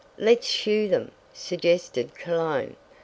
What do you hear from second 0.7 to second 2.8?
them," suggested Cologne.